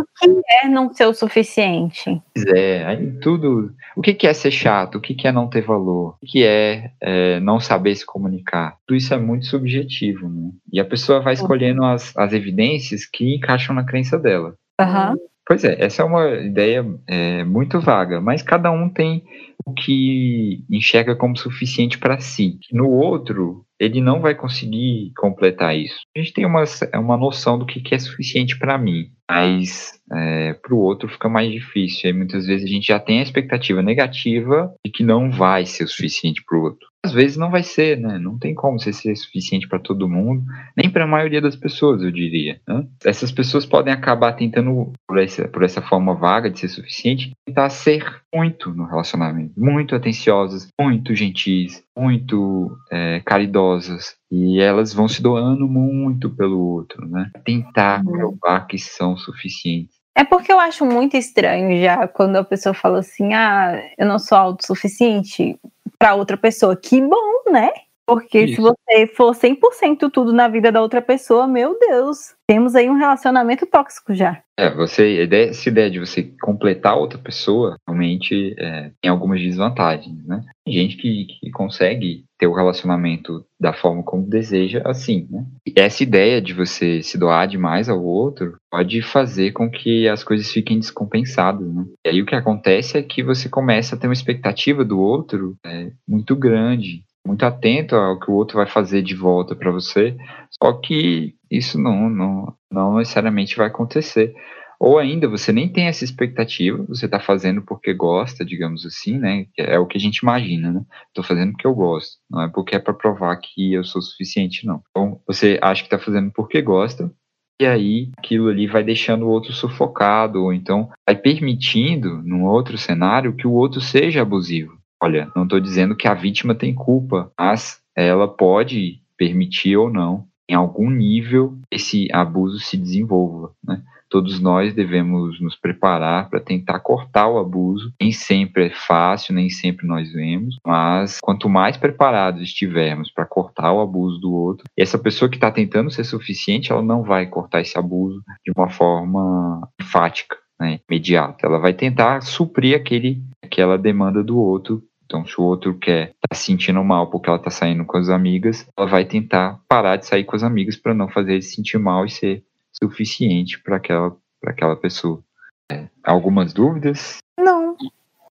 [0.63, 2.21] É não ser o suficiente.
[2.49, 3.75] É, aí tudo.
[3.95, 4.95] O que, que é ser chato?
[4.97, 6.17] O que, que é não ter valor?
[6.23, 8.77] O que é, é, não saber se comunicar?
[8.87, 10.51] Tudo isso é muito subjetivo, né?
[10.73, 14.55] E a pessoa vai escolhendo as, as evidências que encaixam na crença dela.
[14.81, 15.17] Aham.
[15.51, 19.25] Pois é, essa é uma ideia é, muito vaga, mas cada um tem
[19.67, 22.61] o que enxerga como suficiente para si.
[22.71, 26.03] No outro, ele não vai conseguir completar isso.
[26.17, 26.63] A gente tem uma,
[26.95, 31.51] uma noção do que, é suficiente para mim, mas é, para o outro fica mais
[31.51, 32.03] difícil.
[32.09, 35.83] Aí muitas vezes a gente já tem a expectativa negativa de que não vai ser
[35.83, 36.87] o suficiente para o outro.
[37.05, 38.19] Às vezes não vai ser, né?
[38.19, 40.45] Não tem como ser, ser suficiente para todo mundo,
[40.77, 42.61] nem para a maioria das pessoas, eu diria.
[42.69, 42.87] né?
[43.05, 47.71] Essas pessoas podem acabar tentando, por essa, por essa forma vaga de ser suficiente, tentar
[47.71, 54.15] ser muito no relacionamento, muito atenciosas, muito gentis, muito é, caridosas.
[54.31, 57.31] E elas vão se doando muito pelo outro, né?
[57.45, 58.13] Tentar Uhum.
[58.13, 59.99] provar que são suficientes.
[60.17, 64.19] É porque eu acho muito estranho já quando a pessoa fala assim: ah, eu não
[64.19, 65.57] sou autossuficiente
[66.01, 66.75] para outra pessoa.
[66.75, 67.71] Que bom, né?
[68.07, 68.63] Porque se Isso.
[68.63, 73.65] você for 100% tudo na vida da outra pessoa, meu Deus, temos aí um relacionamento
[73.67, 74.43] tóxico já.
[74.59, 80.45] É, você, essa ideia de você completar outra pessoa realmente é, tem algumas desvantagens, né?
[80.65, 85.45] Tem gente que, que consegue ter o relacionamento da forma como deseja, assim, né?
[85.67, 90.25] E essa ideia de você se doar demais ao outro pode fazer com que as
[90.25, 91.85] coisas fiquem descompensadas, né?
[92.07, 95.55] E aí o que acontece é que você começa a ter uma expectativa do outro
[95.67, 100.17] é, muito grande, muito atento ao que o outro vai fazer de volta para você,
[100.51, 104.35] só que isso não, não, não necessariamente vai acontecer.
[104.81, 109.47] Ou ainda você nem tem essa expectativa, você está fazendo porque gosta, digamos assim, né?
[109.59, 110.83] É o que a gente imagina, né?
[111.09, 114.67] Estou fazendo porque eu gosto, não é porque é para provar que eu sou suficiente,
[114.67, 114.83] não.
[114.89, 117.13] Então você acha que está fazendo porque gosta,
[117.61, 122.79] e aí aquilo ali vai deixando o outro sufocado, ou então vai permitindo, num outro
[122.79, 124.79] cenário, que o outro seja abusivo.
[125.03, 130.27] Olha, não estou dizendo que a vítima tem culpa, mas ela pode permitir ou não
[130.49, 133.83] em algum nível esse abuso se desenvolva, né?
[134.11, 137.93] Todos nós devemos nos preparar para tentar cortar o abuso.
[138.01, 143.73] Nem sempre é fácil, nem sempre nós vemos, mas quanto mais preparados estivermos para cortar
[143.73, 147.61] o abuso do outro, essa pessoa que está tentando ser suficiente, ela não vai cortar
[147.61, 151.47] esse abuso de uma forma enfática, né, imediata.
[151.47, 156.37] Ela vai tentar suprir aquele, aquela demanda do outro então, se o outro quer tá
[156.37, 160.07] se sentindo mal porque ela tá saindo com as amigas, ela vai tentar parar de
[160.07, 163.77] sair com as amigas para não fazer ele se sentir mal e ser suficiente para
[163.77, 165.23] aquela, aquela pessoa.
[165.71, 167.19] É, algumas dúvidas?
[167.39, 167.77] Não.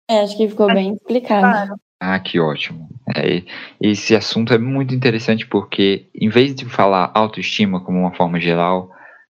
[0.09, 1.41] É, acho que ficou bem explicado.
[1.41, 1.75] Claro.
[2.03, 2.89] Ah, que ótimo.
[3.15, 3.43] É,
[3.79, 8.91] esse assunto é muito interessante porque, em vez de falar autoestima como uma forma geral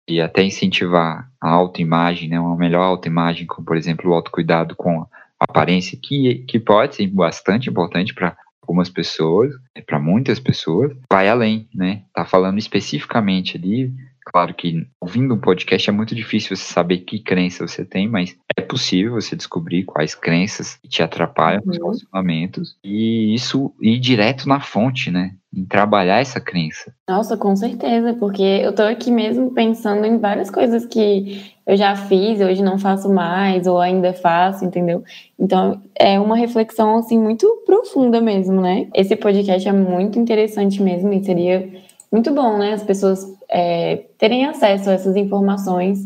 [0.08, 5.02] e até incentivar a autoimagem, né, uma melhor autoimagem, como por exemplo o autocuidado com
[5.02, 5.06] a
[5.40, 9.52] aparência, que, que pode ser bastante importante para algumas pessoas,
[9.84, 12.04] para muitas pessoas, vai além, né?
[12.14, 13.92] Tá falando especificamente ali
[14.24, 18.36] Claro que ouvindo um podcast é muito difícil você saber que crença você tem, mas
[18.56, 21.84] é possível você descobrir quais crenças te atrapalham nos uhum.
[21.84, 25.34] relacionamentos e isso ir direto na fonte, né?
[25.54, 26.94] Em trabalhar essa crença.
[27.08, 31.94] Nossa, com certeza, porque eu tô aqui mesmo pensando em várias coisas que eu já
[31.94, 35.04] fiz, hoje não faço mais, ou ainda faço, entendeu?
[35.38, 38.88] Então é uma reflexão assim muito profunda mesmo, né?
[38.94, 41.68] Esse podcast é muito interessante mesmo e seria
[42.10, 42.74] muito bom, né?
[42.74, 45.98] As pessoas é, terem acesso a essas informações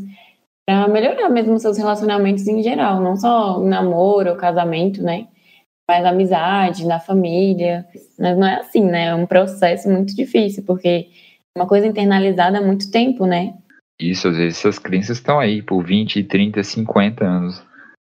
[0.67, 5.29] para melhorar mesmo seus relacionamentos em geral, não só namoro ou casamento, né?
[5.89, 7.87] Mas amizade, na família.
[8.19, 9.07] Mas não é assim, né?
[9.07, 11.07] É um processo muito difícil, porque
[11.57, 13.55] é uma coisa internalizada há muito tempo, né?
[14.01, 17.65] Isso, às vezes essas crenças estão aí por 20, 30, 50 anos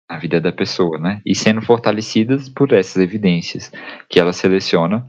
[0.10, 1.20] na vida da pessoa, né?
[1.26, 3.72] E sendo fortalecidas por essas evidências
[4.08, 5.04] que ela seleciona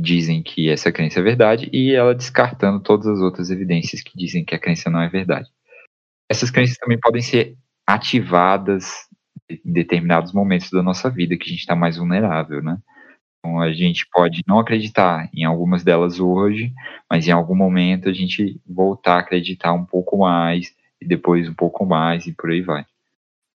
[0.00, 4.44] dizem que essa crença é verdade e ela descartando todas as outras evidências que dizem
[4.44, 5.48] que a crença não é verdade.
[6.28, 9.08] Essas crenças também podem ser ativadas
[9.50, 12.78] em determinados momentos da nossa vida que a gente está mais vulnerável, né?
[13.38, 16.72] Então a gente pode não acreditar em algumas delas hoje,
[17.10, 21.54] mas em algum momento a gente voltar a acreditar um pouco mais e depois um
[21.54, 22.86] pouco mais e por aí vai.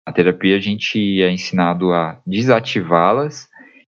[0.07, 3.49] Na terapia a gente é ensinado a desativá-las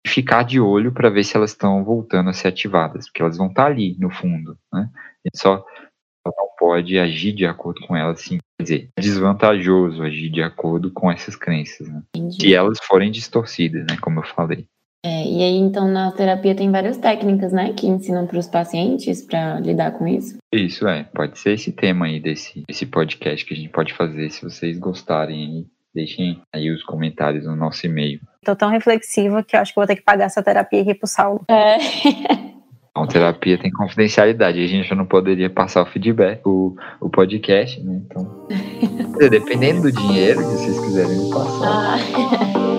[0.06, 3.48] ficar de olho para ver se elas estão voltando a ser ativadas, porque elas vão
[3.48, 4.90] estar tá ali no fundo, né?
[4.94, 5.66] A gente só
[6.26, 10.92] não pode agir de acordo com elas, assim, quer dizer, é desvantajoso agir de acordo
[10.92, 12.02] com essas crenças, né?
[12.32, 14.66] Se elas forem distorcidas, né, como eu falei.
[15.06, 19.22] É, e aí, então, na terapia tem várias técnicas, né, que ensinam para os pacientes
[19.22, 20.38] para lidar com isso?
[20.52, 21.04] Isso, é.
[21.04, 24.80] Pode ser esse tema aí desse, desse podcast que a gente pode fazer, se vocês
[24.80, 28.20] gostarem Deixem aí os comentários no nosso e-mail.
[28.46, 31.08] Tô tão reflexiva que eu acho que vou ter que pagar essa terapia aqui pro
[31.08, 31.44] Saulo.
[31.48, 31.78] É.
[32.92, 34.64] Então, terapia tem confidencialidade.
[34.64, 38.02] A gente não poderia passar o feedback, o, o podcast, né?
[38.06, 38.48] Então,
[39.30, 41.68] dependendo do dinheiro que vocês quiserem passar.
[41.68, 42.76] Ah.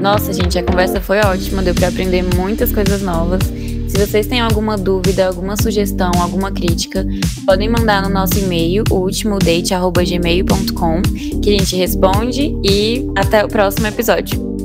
[0.00, 1.62] Nossa, gente, a conversa foi ótima.
[1.62, 3.40] Deu para aprender muitas coisas novas.
[3.88, 7.06] Se vocês têm alguma dúvida, alguma sugestão, alguma crítica,
[7.44, 11.02] podem mandar no nosso e-mail, o ultimodate.gmail.com,
[11.40, 14.55] que a gente responde e até o próximo episódio.